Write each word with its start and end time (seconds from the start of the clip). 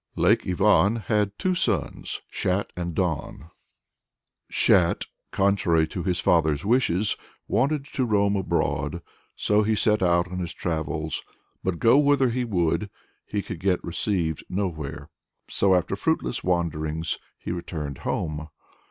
Lake 0.15 0.47
Ivan 0.47 0.95
had 0.95 1.37
two 1.37 1.53
sons, 1.53 2.21
Shat 2.31 2.71
and 2.75 2.95
Don. 2.95 3.51
Shat, 4.49 5.05
contrary 5.29 5.87
to 5.89 6.01
his 6.01 6.19
father's 6.19 6.65
wishes, 6.65 7.15
wanted 7.47 7.85
to 7.85 8.05
roam 8.05 8.35
abroad, 8.35 9.03
so 9.35 9.61
he 9.61 9.75
set 9.75 10.01
out 10.01 10.27
on 10.31 10.39
his 10.39 10.55
travels, 10.55 11.21
but 11.63 11.77
go 11.77 11.99
whither 11.99 12.29
he 12.31 12.43
would, 12.45 12.89
he 13.27 13.43
could 13.43 13.59
get 13.59 13.83
received 13.83 14.43
nowhere. 14.49 15.11
So, 15.51 15.75
after 15.75 15.95
fruitless 15.95 16.43
wanderings, 16.43 17.19
he 17.37 17.51
returned 17.51 17.99
home. 17.99 18.47